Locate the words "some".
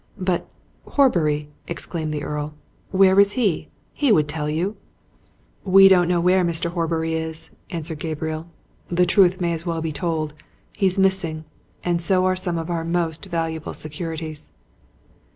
12.35-12.57